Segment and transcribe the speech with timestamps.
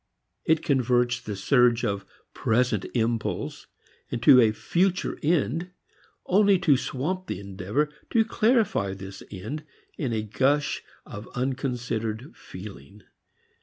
[0.45, 3.67] It converts the surge of present impulse
[4.09, 5.69] into a future end
[6.25, 9.63] only to swamp the endeavor to clarify this end
[9.99, 13.03] in a gush of unconsidered feeling.